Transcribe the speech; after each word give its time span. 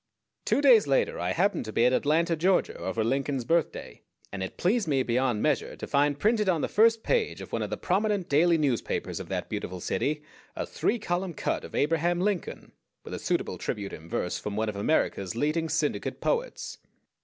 Two 0.45 0.61
days 0.61 0.87
later 0.87 1.19
I 1.19 1.29
happened 1.31 1.63
to 1.65 1.71
be 1.71 1.85
at 1.85 1.93
Atlanta, 1.93 2.35
Georgia, 2.35 2.75
over 2.75 3.03
Lincoln's 3.03 3.45
Birthday, 3.45 4.01
and 4.31 4.41
it 4.41 4.57
pleased 4.57 4.87
me 4.87 5.03
beyond 5.03 5.43
measure 5.43 5.75
to 5.75 5.85
find 5.85 6.17
printed 6.17 6.49
on 6.49 6.61
the 6.61 6.67
first 6.67 7.03
page 7.03 7.39
of 7.39 7.51
one 7.53 7.61
of 7.61 7.69
the 7.69 7.77
prominent 7.77 8.27
daily 8.27 8.57
newspapers 8.57 9.19
of 9.19 9.29
that 9.29 9.47
beautiful 9.47 9.79
city 9.79 10.23
a 10.55 10.65
three 10.65 10.97
column 10.97 11.35
cut 11.35 11.63
of 11.63 11.75
Abraham 11.75 12.19
Lincoln, 12.19 12.71
with 13.03 13.13
a 13.13 13.19
suitable 13.19 13.59
tribute 13.59 13.93
in 13.93 14.09
verse 14.09 14.39
from 14.39 14.55
one 14.55 14.69
of 14.69 14.75
America's 14.75 15.35
leading 15.35 15.69
syndicate 15.69 16.19
poets. 16.19 16.79